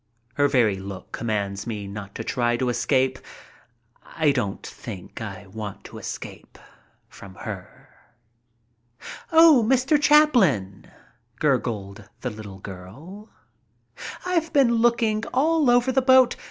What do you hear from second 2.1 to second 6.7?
to try to escape. I don't think I want to escape